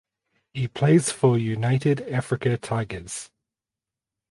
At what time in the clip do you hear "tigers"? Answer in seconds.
2.57-3.29